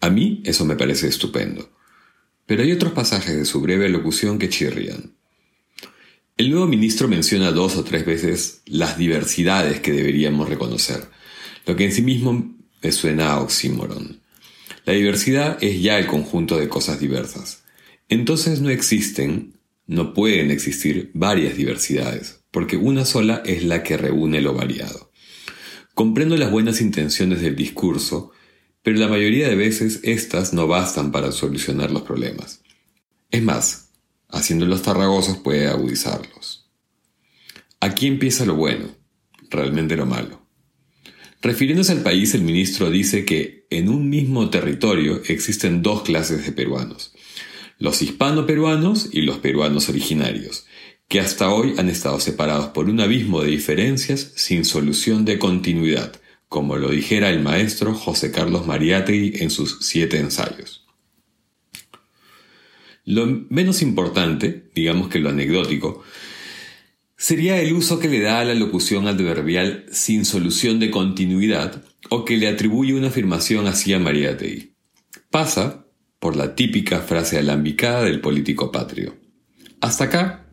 [0.00, 1.70] A mí eso me parece estupendo.
[2.44, 5.14] Pero hay otros pasajes de su breve locución que chirrían.
[6.36, 11.08] El nuevo ministro menciona dos o tres veces las diversidades que deberíamos reconocer,
[11.66, 14.20] lo que en sí mismo me suena a oxímoron.
[14.84, 17.61] La diversidad es ya el conjunto de cosas diversas.
[18.12, 19.54] Entonces no existen,
[19.86, 25.10] no pueden existir varias diversidades, porque una sola es la que reúne lo variado.
[25.94, 28.30] Comprendo las buenas intenciones del discurso,
[28.82, 32.60] pero la mayoría de veces éstas no bastan para solucionar los problemas.
[33.30, 33.88] Es más,
[34.28, 36.70] haciéndolos tarragosos puede agudizarlos.
[37.80, 38.94] Aquí empieza lo bueno,
[39.48, 40.46] realmente lo malo.
[41.40, 46.52] Refiriéndose al país, el ministro dice que en un mismo territorio existen dos clases de
[46.52, 47.14] peruanos
[47.82, 50.66] los hispano-peruanos y los peruanos originarios,
[51.08, 56.12] que hasta hoy han estado separados por un abismo de diferencias sin solución de continuidad,
[56.48, 60.86] como lo dijera el maestro José Carlos Mariátegui en sus siete ensayos.
[63.04, 66.04] Lo menos importante, digamos que lo anecdótico,
[67.16, 72.24] sería el uso que le da a la locución adverbial sin solución de continuidad o
[72.24, 74.70] que le atribuye una afirmación así a Mariátegui.
[75.30, 75.81] Pasa,
[76.22, 79.16] por la típica frase alambicada del político patrio.
[79.80, 80.46] Hasta acá,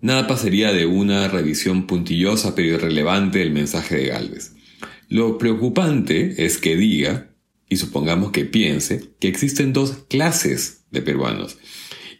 [0.00, 4.56] nada pasaría de una revisión puntillosa pero irrelevante del mensaje de Galvez.
[5.08, 7.30] Lo preocupante es que diga,
[7.68, 11.56] y supongamos que piense, que existen dos clases de peruanos,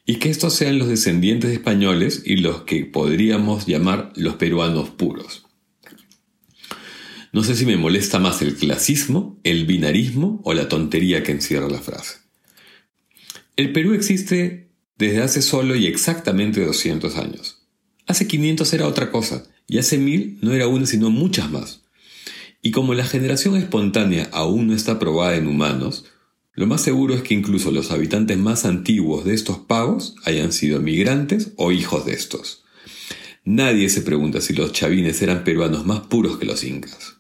[0.07, 4.91] y que estos sean los descendientes de españoles y los que podríamos llamar los peruanos
[4.91, 5.45] puros.
[7.33, 11.69] No sé si me molesta más el clasismo, el binarismo o la tontería que encierra
[11.69, 12.22] la frase.
[13.55, 17.67] El Perú existe desde hace solo y exactamente 200 años.
[18.07, 21.83] Hace 500 era otra cosa, y hace 1000 no era una sino muchas más.
[22.63, 26.07] Y como la generación espontánea aún no está probada en humanos,
[26.55, 30.81] lo más seguro es que incluso los habitantes más antiguos de estos pagos hayan sido
[30.81, 32.65] migrantes o hijos de estos.
[33.45, 37.17] Nadie se pregunta si los chavines eran peruanos más puros que los incas.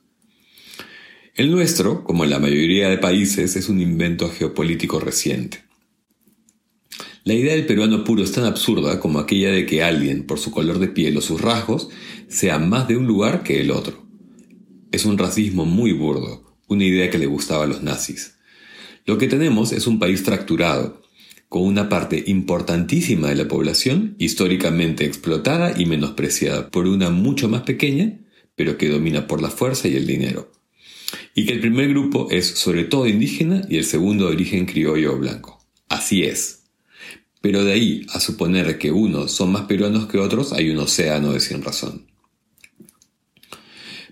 [1.34, 5.71] El nuestro, como la mayoría de países, es un invento geopolítico reciente.
[7.24, 10.50] La idea del peruano puro es tan absurda como aquella de que alguien, por su
[10.50, 11.88] color de piel o sus rasgos,
[12.28, 14.04] sea más de un lugar que el otro.
[14.90, 18.34] Es un racismo muy burdo, una idea que le gustaba a los nazis.
[19.06, 21.00] Lo que tenemos es un país fracturado,
[21.48, 27.62] con una parte importantísima de la población históricamente explotada y menospreciada por una mucho más
[27.62, 28.18] pequeña,
[28.56, 30.50] pero que domina por la fuerza y el dinero.
[31.34, 35.14] Y que el primer grupo es sobre todo indígena y el segundo de origen criollo
[35.14, 35.64] o blanco.
[35.88, 36.61] Así es.
[37.42, 41.32] Pero de ahí a suponer que unos son más peruanos que otros hay un océano
[41.32, 42.06] de sin razón.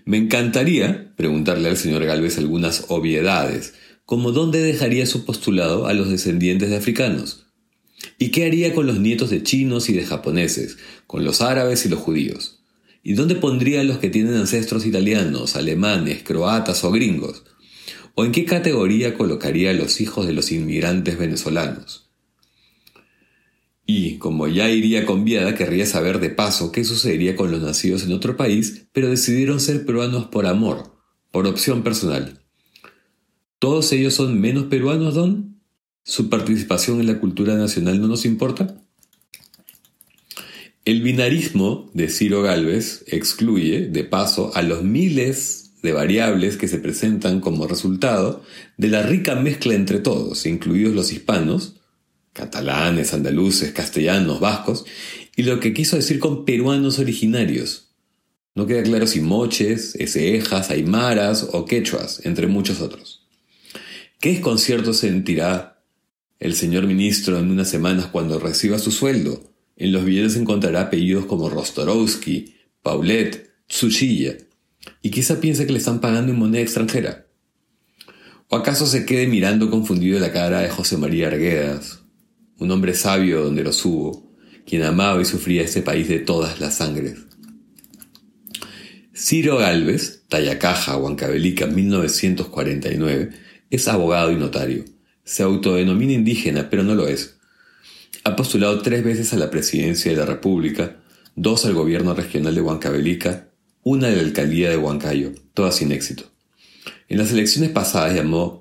[0.05, 3.73] Me encantaría preguntarle al señor Galvez algunas obviedades,
[4.05, 7.45] como dónde dejaría su postulado a los descendientes de africanos,
[8.17, 10.77] y qué haría con los nietos de chinos y de japoneses,
[11.07, 12.59] con los árabes y los judíos,
[13.03, 17.43] y dónde pondría a los que tienen ancestros italianos, alemanes, croatas o gringos,
[18.15, 22.10] o en qué categoría colocaría a los hijos de los inmigrantes venezolanos.
[23.85, 28.03] Y, como ya iría con viada, querría saber de paso qué sucedería con los nacidos
[28.03, 30.95] en otro país, pero decidieron ser peruanos por amor,
[31.31, 32.41] por opción personal.
[33.59, 35.59] ¿Todos ellos son menos peruanos, Don?
[36.03, 38.75] ¿Su participación en la cultura nacional no nos importa?
[40.83, 46.79] El binarismo de Ciro Galvez excluye, de paso, a los miles de variables que se
[46.79, 48.43] presentan como resultado
[48.77, 51.80] de la rica mezcla entre todos, incluidos los hispanos,
[52.33, 54.85] catalanes, andaluces, castellanos, vascos,
[55.35, 57.89] y lo que quiso decir con peruanos originarios.
[58.53, 63.27] No queda claro si moches, esejas, aymaras o quechuas, entre muchos otros.
[64.19, 65.83] ¿Qué desconcierto sentirá
[66.39, 69.51] el señor ministro en unas semanas cuando reciba su sueldo?
[69.77, 74.37] En los billetes encontrará apellidos como Rostorowski, Paulette, Tsuchiya,
[75.01, 77.25] y quizá piense que le están pagando en moneda extranjera.
[78.49, 82.00] ¿O acaso se quede mirando confundido la cara de José María Arguedas,
[82.61, 84.31] un hombre sabio donde los hubo,
[84.67, 87.17] quien amaba y sufría este país de todas las sangres.
[89.15, 93.31] Ciro Galvez, Tayacaja, Huancavelica, 1949,
[93.71, 94.85] es abogado y notario.
[95.23, 97.39] Se autodenomina indígena, pero no lo es.
[98.23, 100.97] Ha postulado tres veces a la presidencia de la República,
[101.35, 103.49] dos al gobierno regional de Huancavelica,
[103.81, 106.25] una de la alcaldía de Huancayo, todas sin éxito.
[107.09, 108.60] En las elecciones pasadas llamó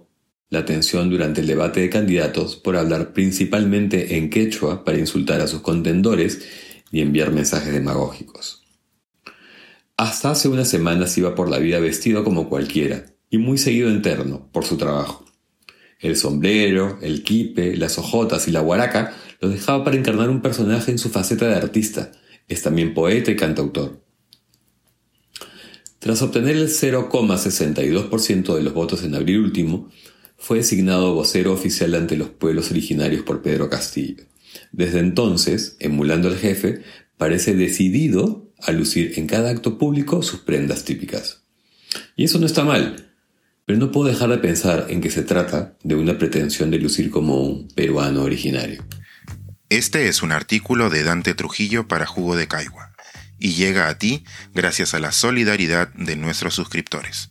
[0.51, 5.47] la atención durante el debate de candidatos por hablar principalmente en quechua para insultar a
[5.47, 6.43] sus contendores
[6.91, 8.65] y enviar mensajes demagógicos.
[9.97, 14.03] Hasta hace unas semanas iba por la vida vestido como cualquiera y muy seguido en
[14.03, 15.25] terno por su trabajo.
[16.01, 20.91] El sombrero, el quipe, las hojotas y la guaraca lo dejaba para encarnar un personaje
[20.91, 22.11] en su faceta de artista.
[22.49, 24.03] Es también poeta y cantautor.
[26.01, 29.91] Tras obtener el 0,62% de los votos en abril último,
[30.41, 34.25] fue designado vocero oficial ante los pueblos originarios por Pedro Castillo.
[34.73, 36.83] Desde entonces, emulando al jefe,
[37.19, 41.43] parece decidido a lucir en cada acto público sus prendas típicas.
[42.17, 43.13] Y eso no está mal,
[43.67, 47.11] pero no puedo dejar de pensar en que se trata de una pretensión de lucir
[47.11, 48.83] como un peruano originario.
[49.69, 52.93] Este es un artículo de Dante Trujillo para Jugo de Caigua
[53.39, 57.31] y llega a ti gracias a la solidaridad de nuestros suscriptores.